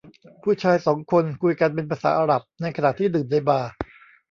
[0.43, 3.71] ผู้ชายสองคนคุยกันเป็นภาษาอาหรับในขณะที่ดื่มในบาร์